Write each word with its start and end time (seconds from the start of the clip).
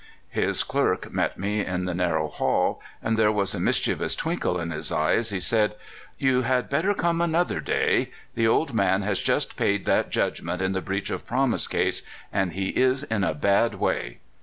His 0.31 0.63
clerk 0.63 1.13
met 1.13 1.37
me 1.37 1.63
in 1.63 1.85
the 1.85 1.93
narrow 1.93 2.27
hall, 2.27 2.81
and 3.03 3.17
there 3.17 3.31
was 3.31 3.53
a 3.53 3.59
mischievous 3.59 4.15
twinkle 4.15 4.59
in 4.59 4.71
his 4.71 4.91
eye 4.91 5.13
as 5.13 5.29
he 5.29 5.39
said: 5.39 5.75
'*You 6.17 6.41
had 6.41 6.69
better 6.71 6.95
come 6.95 7.21
another 7.21 7.59
day. 7.59 8.09
The 8.33 8.47
old 8.47 8.73
man 8.73 9.03
has 9.03 9.19
just 9.19 9.55
paid 9.55 9.85
that 9.85 10.09
judgment 10.09 10.59
in 10.59 10.71
the 10.71 10.81
breach 10.81 11.11
of 11.11 11.27
promise 11.27 11.67
case, 11.67 12.01
and 12.33 12.53
he 12.53 12.69
is 12.69 13.03
in 13.03 13.23
a 13.23 13.35
bad 13.35 13.75
way." 13.75 14.17